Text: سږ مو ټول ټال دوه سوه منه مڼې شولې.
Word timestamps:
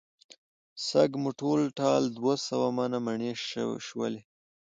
سږ 0.87 1.09
مو 1.21 1.31
ټول 1.39 1.61
ټال 1.79 2.03
دوه 2.17 2.35
سوه 2.47 2.67
منه 2.77 2.99
مڼې 3.05 3.31
شولې. 3.87 4.21